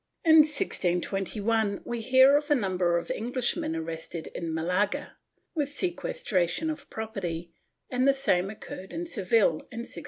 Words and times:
In 0.25 0.37
1621 0.37 1.81
we 1.85 2.01
hear 2.01 2.35
of 2.35 2.49
a 2.49 2.55
number 2.55 2.97
of 2.97 3.11
Englishmen 3.11 3.75
arrested 3.75 4.29
in 4.33 4.51
Malaga, 4.51 5.17
with 5.53 5.69
sequestration 5.69 6.71
of 6.71 6.89
property, 6.89 7.53
and 7.87 8.07
the 8.07 8.15
same 8.15 8.49
occurred 8.49 8.93
in 8.93 9.05
Seville, 9.05 9.59
in 9.69 9.81
1622. 9.85 9.99